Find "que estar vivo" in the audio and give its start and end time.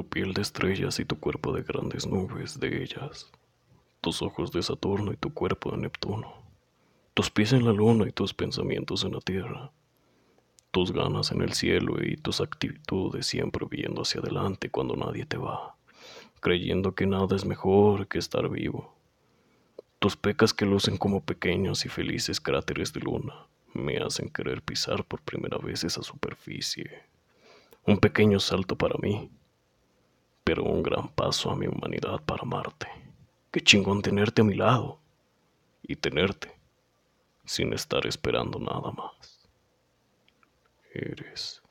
18.08-18.94